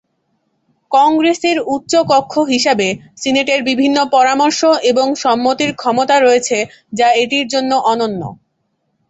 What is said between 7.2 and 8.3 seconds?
এটির জন্য অনন্য।